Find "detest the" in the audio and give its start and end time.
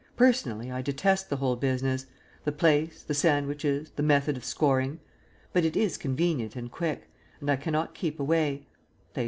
0.81-1.35